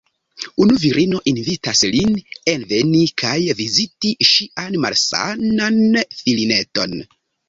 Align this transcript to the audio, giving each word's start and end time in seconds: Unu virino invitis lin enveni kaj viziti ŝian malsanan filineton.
Unu 0.63 0.75
virino 0.83 1.17
invitis 1.31 1.81
lin 1.95 2.15
enveni 2.53 3.01
kaj 3.23 3.33
viziti 3.59 4.13
ŝian 4.31 4.79
malsanan 4.87 5.79
filineton. 6.23 6.97